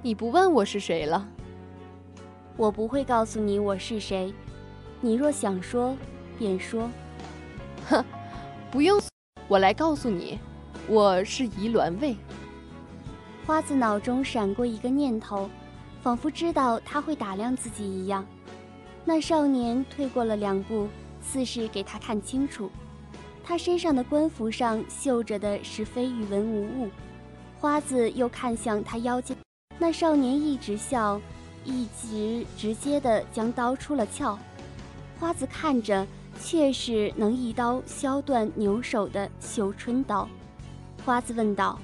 [0.00, 1.28] 你不问我是谁了？
[2.56, 4.32] 我不会告诉你我是谁。
[5.02, 5.94] 你若想说，
[6.38, 6.88] 便说。
[7.86, 8.02] 哼，
[8.70, 8.98] 不用，
[9.46, 10.38] 我来告诉你。
[10.88, 12.16] 我是宜鸾卫。
[13.46, 15.48] 花子脑中闪过一个念头，
[16.04, 18.26] 仿佛知道他会打量自己一样。
[19.06, 20.86] 那少年退过了两步，
[21.22, 22.70] 似是给他看清楚。
[23.42, 26.90] 他身上的官服上绣着的是非鱼纹无误。
[27.58, 29.34] 花子又看向他腰间，
[29.78, 31.18] 那少年一直笑，
[31.64, 34.38] 一直直接的将刀出了鞘。
[35.18, 36.06] 花子看着，
[36.38, 40.28] 却是能一刀削断牛首的绣春刀。
[41.02, 41.78] 花子问道。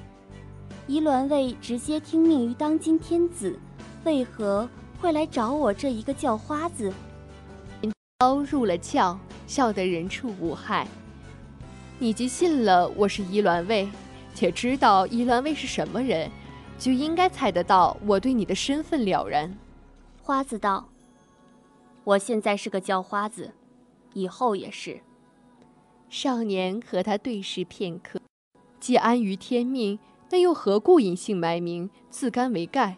[0.87, 3.57] 宜鸾卫直接听命于当今天子，
[4.05, 4.69] 为何
[5.01, 6.93] 会来找我这一个叫花子？
[8.19, 10.87] 刀入了鞘，笑得人畜无害。
[11.99, 13.89] 你既信了我是宜鸾卫，
[14.35, 16.31] 且知道宜鸾卫是什么人，
[16.79, 19.55] 就应该猜得到我对你的身份了然。
[20.23, 20.89] 花子道
[22.05, 23.53] ：“我现在是个叫花子，
[24.15, 25.01] 以后也是。”
[26.09, 28.19] 少年和他对视片刻，
[28.79, 29.99] 既安于天命。
[30.33, 32.97] 那又何故隐姓埋名，自甘为盖，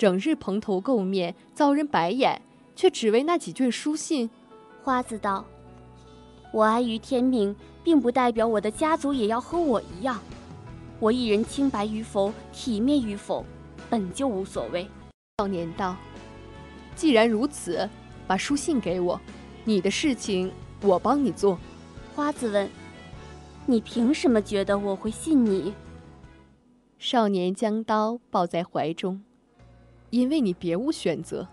[0.00, 2.40] 整日蓬头垢面，遭人白眼，
[2.74, 4.30] 却只为那几卷书信？
[4.82, 5.44] 花子道
[6.54, 10.18] ：“我安于天命，并不代表我的家族也要和我一样。
[11.00, 13.44] 我一人清白与否，体面与否，
[13.90, 14.88] 本就无所谓。”
[15.36, 15.94] 少年道
[16.96, 17.86] ：“既然如此，
[18.26, 19.20] 把书信给我，
[19.64, 21.58] 你的事情我帮你做。”
[22.16, 22.66] 花子问
[23.68, 25.74] ：“你凭什么觉得我会信你？”
[26.98, 29.22] 少年将刀抱在怀中，
[30.10, 31.48] 因为你别无选择。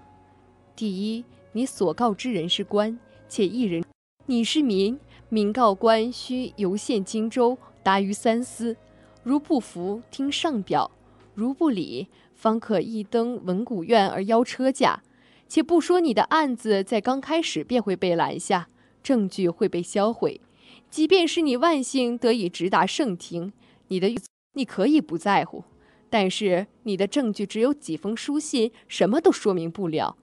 [0.75, 3.83] 第一，你所告之人是官，且一人；
[4.25, 8.75] 你是民，民告官须游县荆州，达于三司。
[9.23, 10.89] 如不服，听上表；
[11.33, 15.01] 如不理，方可一登文古院而邀车驾。
[15.47, 18.69] 且不说你的案子在刚开始便会被拦下，
[19.01, 20.41] 证据会被销毁。
[20.89, 23.51] 即便是你万幸得以直达圣庭，
[23.87, 24.13] 你的。
[24.53, 25.63] 你可以不在乎，
[26.09, 30.17] 但是你的证据只有几封书信，什么都说明不了。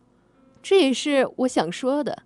[0.62, 2.22] 这也是我想说的。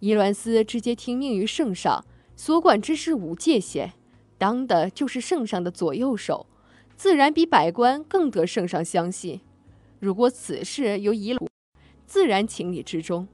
[0.00, 2.04] 伊鸾司直接听命于圣上，
[2.36, 3.92] 所管之事无界限，
[4.38, 6.46] 当的就是圣上的左右手，
[6.96, 9.40] 自然比百官更得圣上相信。
[9.98, 11.48] 如果此事由伊鲁，
[12.06, 13.26] 自然情理之中。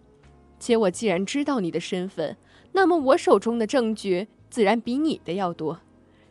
[0.59, 2.37] 且我既然知道你的身份，
[2.73, 5.81] 那么我手中的证据自然比你的要多。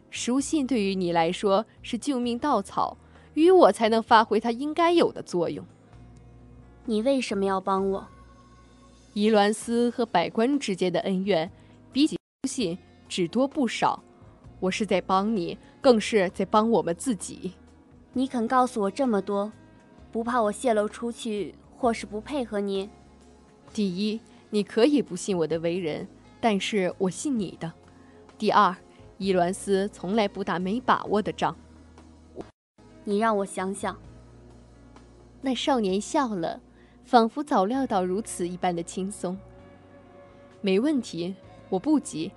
[0.10, 2.98] 书信对于你来说是救命稻草，
[3.40, 5.66] 与我才能发挥它应该有的作用。
[6.84, 8.06] 你为什么要帮我？
[9.14, 11.50] 伊鸾斯和百官之间的恩怨，
[11.94, 14.04] 比起书信只多不少。
[14.60, 17.54] 我是在帮你，更是在帮我们自己。
[18.12, 19.50] 你肯告诉我这么多，
[20.12, 22.90] 不怕我泄露出去，或是不配合你？
[23.74, 26.06] 第一，你可以不信我的为人，
[26.42, 27.72] 但是我信你的。
[28.38, 28.76] 第二。
[29.18, 31.54] 伊鸾斯从来不打没把握的仗。
[33.10, 33.98] 你让我想想。
[35.42, 36.62] 那少年笑了，
[37.04, 39.36] 仿佛早料到如此一般的轻松。
[40.62, 41.34] 没问题，
[41.70, 42.32] 我不急。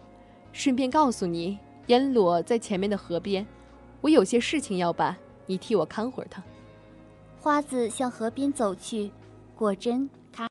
[0.50, 1.58] 顺便告诉你，
[1.88, 3.46] 烟裸在前面的河边，
[4.00, 6.42] 我有些事情要办，你替我看会儿他。
[7.38, 9.10] 花子向河边走去，
[9.54, 10.48] 果真，他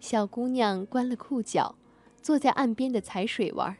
[0.00, 1.76] 小姑娘关了裤脚，
[2.20, 3.76] 坐在岸边的踩水玩。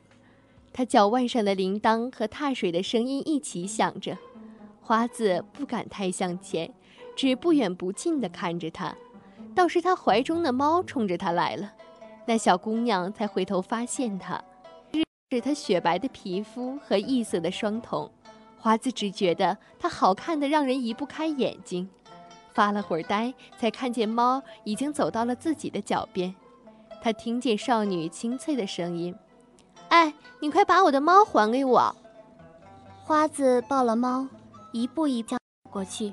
[0.73, 4.19] 她脚腕上的铃铛和踏水的声音一起响着，
[4.87, 6.71] 花子不敢太向前，
[7.17, 8.95] 只不远不近地看着他。
[9.55, 11.73] 倒是他怀中的猫冲着他来了，
[12.27, 14.45] 那小姑娘才回头发现他，
[15.31, 18.11] 是他雪白的皮肤和异色的双瞳。
[18.59, 21.89] 花子只觉得他好看的让人移不开眼睛，
[22.53, 26.35] 发了会儿呆，才看见猫已经走到了自己的脚边。
[27.03, 29.15] 他听见少女清脆的声音。
[29.89, 31.97] 哎，你快把我的猫还给我！
[33.03, 34.27] 花子抱了猫，
[34.75, 35.37] 一步一步
[35.71, 36.13] 过去，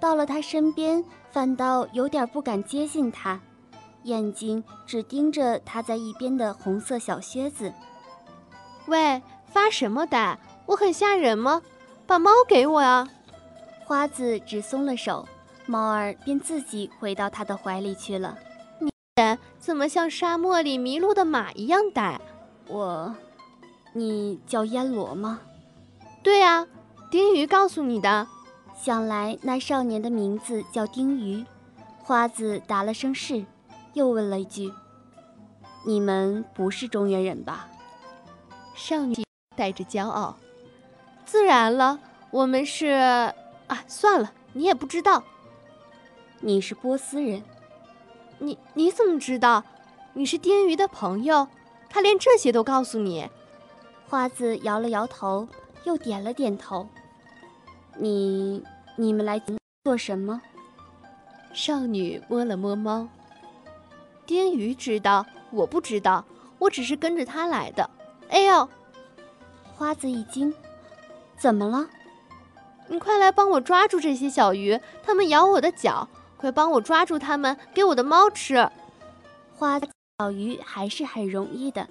[0.00, 3.38] 到了他身边，反倒有点不敢接近他，
[4.04, 7.70] 眼睛只盯着他在一边的红色小靴子。
[8.86, 10.38] 喂，发什么呆？
[10.64, 11.60] 我很吓人吗？
[12.06, 13.06] 把猫给我啊！
[13.84, 15.28] 花子只松了手，
[15.66, 18.38] 猫儿便自己回到他的怀里去了。
[18.78, 18.90] 你
[19.58, 22.18] 怎么像沙漠里迷路的马一样呆？
[22.68, 23.14] 我，
[23.92, 25.40] 你叫烟罗吗？
[26.22, 26.66] 对呀，
[27.12, 28.26] 丁鱼告诉你的。
[28.74, 31.44] 想来那少年的名字叫丁鱼。
[31.98, 33.44] 花子答了声是，
[33.92, 34.72] 又问了一句
[35.84, 37.68] ：“你们不是中原人吧？”
[38.74, 40.38] 少女带着骄傲
[41.26, 42.00] ：“自然了，
[42.30, 42.86] 我们是……
[42.86, 45.22] 啊，算了，你也不知道。
[46.40, 47.42] 你是波斯人。
[48.38, 49.64] 你你怎么知道？
[50.14, 51.46] 你是丁鱼的朋友。”
[51.90, 53.28] 他连这些都告诉你，
[54.08, 55.46] 花子摇了摇头，
[55.84, 56.88] 又点了点头。
[57.98, 58.62] 你
[58.96, 59.40] 你们来
[59.84, 60.40] 做什么？
[61.52, 63.08] 少女摸了摸猫。
[64.24, 66.24] 丁鱼知道，我不知道，
[66.58, 67.88] 我只是跟着他来的。
[68.30, 68.68] 哎呦！
[69.74, 70.54] 花子一惊，
[71.36, 71.86] 怎么了？
[72.88, 76.08] 你快来帮我抓住这些小鱼，它们咬我的脚！
[76.36, 78.68] 快帮我抓住它们，给我的猫吃。
[79.56, 79.78] 花
[80.18, 81.86] 小鱼还是很容易的。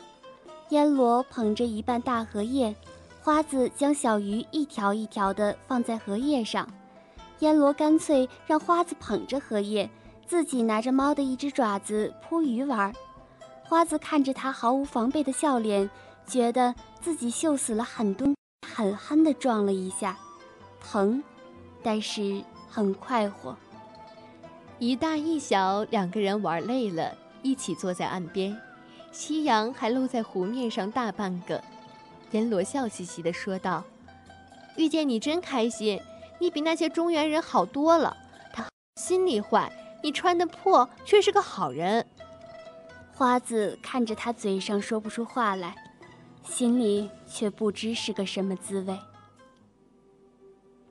[0.70, 2.76] 烟罗捧着一半大荷叶，
[3.24, 6.68] 花子将小鱼一条一条地放在荷叶上。
[7.40, 9.90] 烟罗干脆让花子捧着荷叶，
[10.26, 12.92] 自己拿着猫的一只爪子扑鱼玩。
[13.64, 15.90] 花子看着他毫无防备的笑脸，
[16.26, 18.34] 觉得自己秀死了很多，
[18.68, 20.18] 狠狠地撞了一下。
[20.80, 21.24] 疼，
[21.84, 23.56] 但是很快活。
[24.80, 28.60] 一大一小两个人玩累了，一起坐在岸边，
[29.12, 31.64] 夕阳还露在湖面上大半个。
[32.32, 33.84] 阎罗笑嘻嘻地说道
[34.78, 36.00] ：“遇见你真开心，
[36.40, 38.16] 你比那些中原人好多了。
[38.54, 39.72] 他心里坏，
[40.02, 42.06] 你穿的破却是个好人。”
[43.14, 45.76] 花子看着他，嘴上说不出话来，
[46.44, 48.98] 心里却不知是个什么滋味。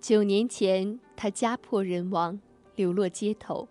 [0.01, 2.39] 九年前，他家破人亡，
[2.77, 3.69] 流落街头，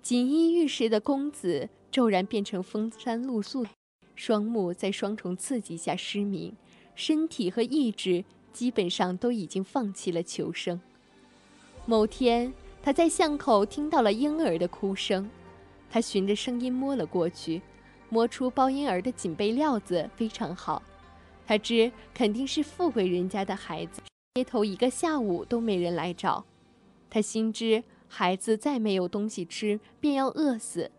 [0.00, 3.66] 锦衣玉食的公子骤然变成风餐露宿，
[4.14, 6.56] 双目在双重刺激下失明，
[6.94, 10.80] 身体和意志基本上都已经放弃了求生。
[11.86, 15.28] 某天，他在巷口听到了婴儿的哭声，
[15.90, 17.60] 他循着声音摸了过去，
[18.08, 20.82] 摸出包婴儿的锦被料子非常好，
[21.46, 24.00] 他知肯定是富贵人家的孩子。
[24.34, 26.44] 街头一个下午都没人来找，
[27.10, 30.90] 他心知孩子再没有东西吃，便要饿死，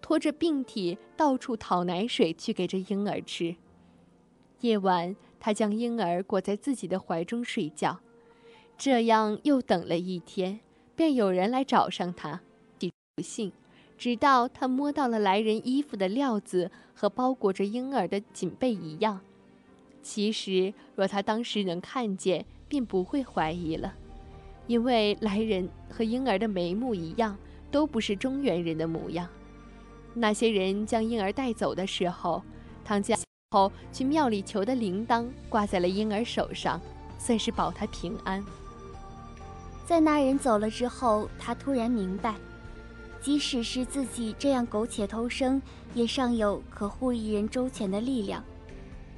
[0.00, 3.56] 拖着病体到处讨奶水去给这婴儿吃。
[4.60, 7.98] 夜晚，他将婴儿裹在自己的怀中睡觉，
[8.78, 10.60] 这样又等了一天，
[10.94, 12.42] 便有人来找上他。
[13.16, 13.52] 不幸，
[13.98, 19.20] 直到他摸到了来人衣服的料子和包裹着婴儿的锦被一样。
[20.02, 23.94] 其实，若他当时能看见，便不会怀疑了，
[24.66, 27.36] 因为来人和婴儿的眉目一样，
[27.70, 29.28] 都不是中原人的模样。
[30.14, 32.42] 那些人将婴儿带走的时候，
[32.82, 33.14] 唐家
[33.52, 36.80] 后去庙里求的铃铛挂在了婴儿手上，
[37.18, 38.44] 算是保他平安。
[39.84, 42.36] 在那人走了之后，他突然明白，
[43.20, 45.60] 即使是自己这样苟且偷生，
[45.94, 48.40] 也尚有可护一人周全的力量。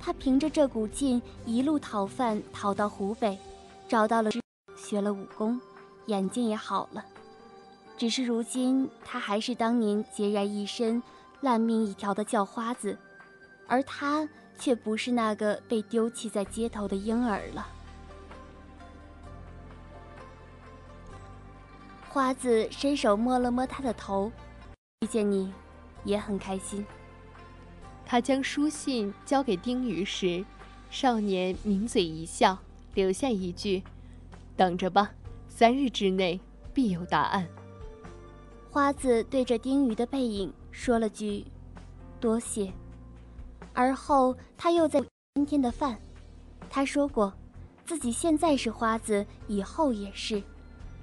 [0.00, 3.38] 他凭着这股劲，一路讨饭，讨到湖北，
[3.86, 4.30] 找到了，
[4.74, 5.60] 学了武功，
[6.06, 7.04] 眼睛也好了。
[7.98, 11.02] 只是如今，他还是当年孑然一身、
[11.42, 12.96] 烂命一条的叫花子，
[13.72, 17.66] 而他却不是那个被丢弃在街头的婴儿了。
[22.10, 24.30] 花子伸手摸了摸他的头，
[25.00, 25.50] 遇见你，
[26.04, 26.84] 也很开心。
[28.04, 30.44] 他将书信交给丁鱼时，
[30.90, 32.58] 少年抿嘴一笑，
[32.92, 33.82] 留下一句
[34.54, 35.12] ：“等着吧，
[35.48, 36.38] 三日之内
[36.74, 37.48] 必有答案。”
[38.70, 41.46] 花子对着丁鱼的背影说了句
[42.20, 42.70] ：“多谢。”
[43.72, 45.02] 而后他又在
[45.34, 45.98] 今天的饭。
[46.70, 47.32] 他说过，
[47.84, 50.42] 自己现在是花子，以后也是。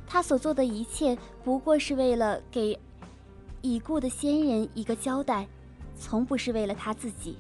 [0.08, 2.78] 他所做的一切，不过是为了给
[3.62, 5.48] 已故的先人一个交代。
[6.02, 7.36] 从不是为了他自己。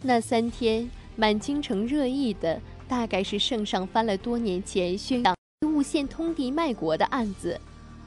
[0.00, 5.34] 那三天，满京城热议的大概是圣上翻了多年前宣扬
[5.66, 7.60] 诬陷通敌卖国的案子，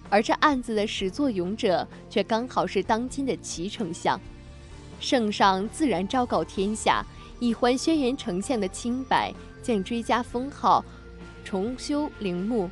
[0.09, 4.17] 而这案子的始作俑者却刚好是当今的齐丞相。
[4.99, 7.05] 圣上自然昭告天下，
[7.39, 10.83] 以还轩辕丞相的清白，将追加封号，
[11.43, 12.69] 重修陵墓，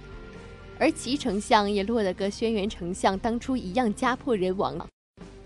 [0.80, 4.76] 而齐丞相也落得个轩辕丞相当初一样家破人亡。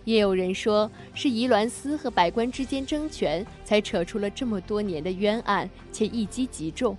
[0.05, 6.97] 也有人说是宜鸾司和百官之间争权，才扯出了这么多年的冤案，且一击即中。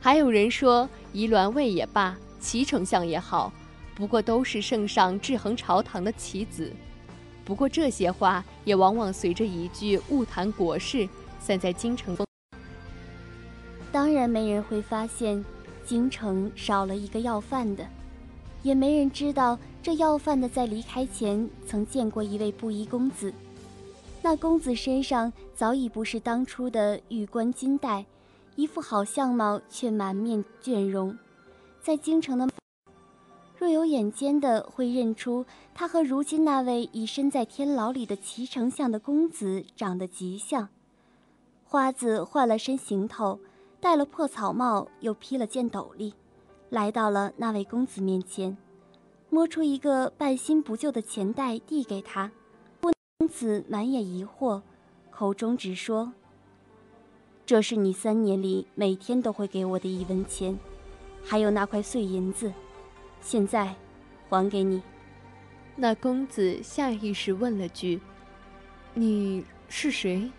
[0.00, 3.52] 还有人说宜鸾卫也罢，齐丞相也好，
[3.94, 6.72] 不过都是圣上制衡朝堂的棋子。
[7.46, 11.08] 不过这些话也往往随着一句“勿谈国事”，
[11.40, 12.14] 散在京城。
[13.92, 15.42] 当然没人会发现，
[15.84, 17.86] 京城少了一个要饭的。
[18.64, 23.32] 也没人知道，这要饭的在离开前曾见过一位布衣公子。
[24.20, 28.04] 那公子身上早已不是当初的玉冠金带，
[28.56, 31.16] 一副好相貌却满面倦容。
[31.80, 32.48] 在京城的
[33.56, 35.46] 若有眼尖的，会认出
[35.78, 40.70] 他和如今那位已身在天牢里的齐丞相的公子长得极像。
[41.66, 43.38] 花子换了身行头，
[43.78, 46.14] 戴了破草帽，又披了件斗笠，
[46.70, 48.56] 来到了那位公子面前，
[49.28, 52.32] 摸出一个半新不旧的钱袋递给他。
[52.80, 54.62] 公子满眼疑惑，
[55.10, 56.14] 口中直说
[57.44, 60.58] ：“这是你三年里每天都会给我的一文钱，
[61.22, 62.50] 还有那块碎银子，
[63.20, 63.74] 现在
[64.30, 64.80] 还给你。”
[65.78, 68.00] 那公子下意识问了句
[68.94, 70.30] ：“你是谁？”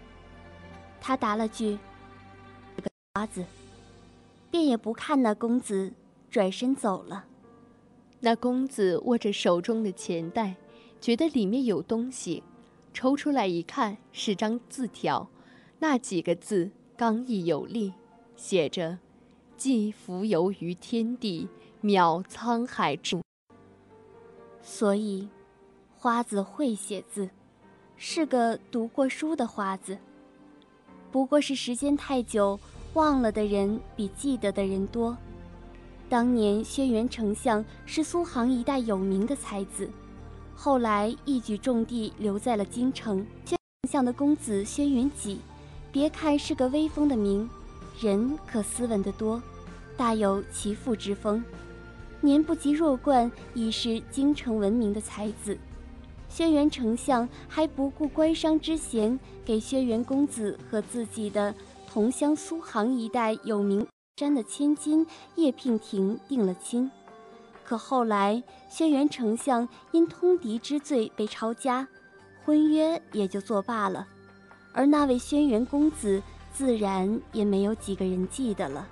[1.00, 1.78] 他答了句
[2.82, 3.46] ：“个花子。”
[4.50, 5.94] 便也不看那公子，
[6.32, 7.26] 转身走了。
[8.22, 10.56] 那公子握着手中的钱袋，
[11.00, 12.42] 觉得里面有东西，
[12.92, 15.30] 抽出来一看，是张字条，
[15.78, 17.94] 那几个字刚毅有力，
[18.36, 18.98] 写着
[19.56, 21.48] ：“寄蜉蝣于天地，
[21.84, 23.22] 渺沧海之。”
[24.70, 25.26] 所以，
[25.96, 27.30] 花子会写字，
[27.96, 29.98] 是个读过书的花子。
[31.10, 32.60] 不过是时间太久，
[32.94, 35.18] 忘了的人比记得的人多。
[36.10, 39.90] 当年轩辕丞相是苏杭一带有名的才子，
[40.54, 43.26] 后来一举重地留在了京城。
[43.46, 45.40] 轩辕丞相的公子轩辕己，
[45.94, 47.50] 别看是个威风的名，
[48.02, 49.42] 人可斯文得多，
[49.96, 51.42] 大有其父之风。
[52.22, 55.58] 年不及弱冠，已是京城闻名的才子。
[56.30, 61.56] 轩辕丞相还不顾官商之嫌，给轩辕公子和自己的
[61.88, 63.88] 同乡苏杭一带有名
[64.18, 66.92] 山的千金叶娉婷定了亲。
[67.64, 71.88] 可后来，轩辕丞相因通敌之罪被抄家，
[72.44, 74.08] 婚约也就作罢了。
[74.74, 76.22] 而那位轩辕公子，
[76.54, 78.88] 自然也没有几个人记得了。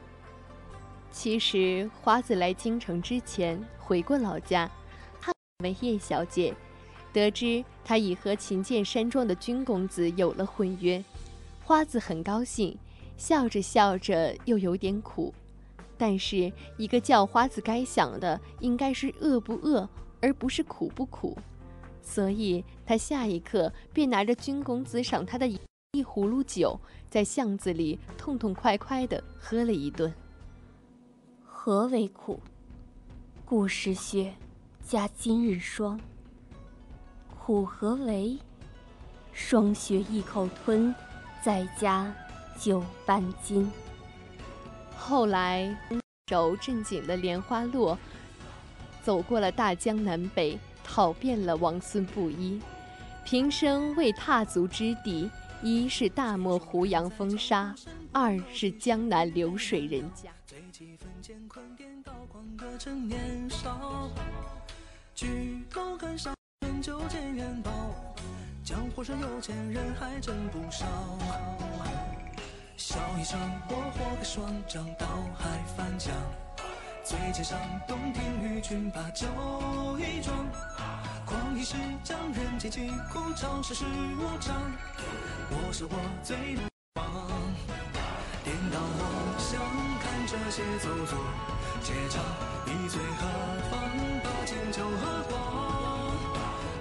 [1.16, 4.70] 其实花子来京城之前回过老家，
[5.22, 5.32] 他
[5.64, 6.54] 为叶小姐，
[7.14, 11.02] 得知她已和秦剑山庄的军公子有了婚约，
[11.64, 12.78] 花子很高兴，
[13.16, 15.34] 笑着笑着又有点苦。
[15.98, 19.88] 但是一个叫花子该想的应该是饿不饿，
[20.20, 21.38] 而不是苦不苦，
[22.02, 25.58] 所以他下一刻便拿着军公子赏他的一
[26.04, 26.78] 葫芦酒，
[27.10, 30.14] 在巷子里痛痛快快地喝了一顿。
[31.66, 32.40] 何为苦？
[33.44, 34.36] 故时雪，
[34.88, 36.00] 加今日霜。
[37.40, 38.38] 苦何为？
[39.34, 40.94] 霜雪一口吞，
[41.44, 42.14] 再加
[42.56, 43.68] 酒半斤。
[44.96, 45.76] 后来，
[46.28, 47.98] 手正经的莲花落，
[49.04, 52.62] 走过了大江南北，讨遍了王孙布衣，
[53.26, 55.32] 平生未踏足之地，
[55.64, 57.74] 一是大漠胡杨风沙，
[58.12, 60.30] 二是江南流水人家。
[61.22, 64.10] 乾坤颠倒，狂歌成年少。
[65.14, 67.72] 举头看上面就见元宝，
[68.64, 70.86] 江湖上有钱人还真不少。
[72.78, 73.40] 笑一场，
[73.70, 75.08] 我活个双掌，倒
[75.38, 76.14] 海翻江。
[77.04, 79.28] 醉剑上洞庭与君把酒
[80.00, 80.36] 一桩，
[81.26, 84.56] 狂一时将人间疾苦尝，世事无常。
[85.50, 85.92] 我是我
[86.24, 87.06] 最难忘，
[88.44, 89.15] 颠倒。
[90.52, 91.16] 些走卒，
[91.82, 92.24] 结账，
[92.68, 93.26] 一醉何
[93.70, 93.80] 妨？
[94.24, 95.34] 把酒酒喝光。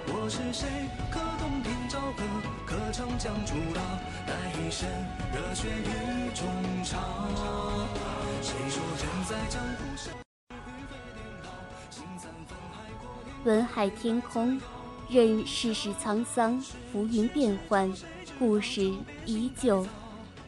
[0.07, 0.67] 我是谁？
[1.09, 2.23] 可洞庭朝歌，
[2.65, 3.83] 可长江初浪，
[4.27, 4.87] 带一身
[5.33, 6.45] 热血与衷
[6.83, 7.01] 肠。
[8.41, 10.13] 谁说人在江湖上，
[13.45, 14.61] 文海天空，
[15.09, 16.61] 任世事沧桑，
[16.91, 17.91] 浮云变幻，
[18.37, 18.93] 故事
[19.25, 19.85] 依旧。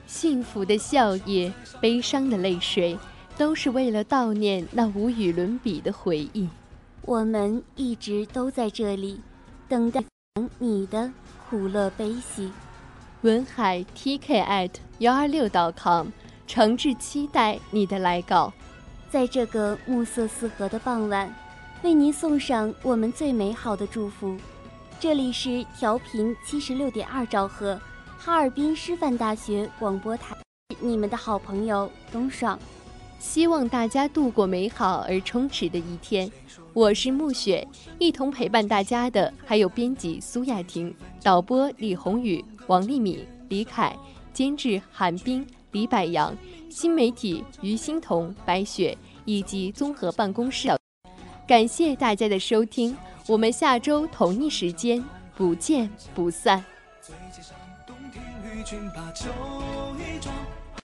[0.05, 1.51] 幸福的笑靥，
[1.82, 2.97] 悲伤的泪水，
[3.38, 6.50] 都是为了悼念那无与伦比的回忆。
[7.04, 9.22] 我们一直都在这里，
[9.70, 10.04] 等待
[10.58, 11.12] 你的
[11.48, 12.52] 苦乐悲喜。
[13.22, 16.08] 文海 TK at 幺二六 .com，
[16.48, 18.52] 诚挚期待你的来稿。
[19.10, 21.34] 在这个暮色四合的傍晚，
[21.84, 24.36] 为您送上我们最美好的祝福。
[25.00, 27.80] 这里是调频七十六点二兆赫。
[28.18, 30.36] 哈尔滨师范大学广播台，
[30.80, 32.60] 你们的好朋友东爽，
[33.20, 36.30] 希望大家度过美好而充实的一天。
[36.74, 40.93] 我是暮雪，一同陪伴大家的还有编辑苏雅婷、
[41.24, 43.95] 导播李宏宇、王丽敏、李凯、
[44.34, 46.36] 监制韩冰、李百阳、
[46.70, 48.95] 新媒体于欣彤、白雪
[49.26, 50.70] 以及综合办公室。
[51.47, 52.95] 感谢大家的收听，
[53.28, 55.03] 我们下周同一时间
[55.36, 56.63] 不见不散。
[58.65, 59.57] 君把酒。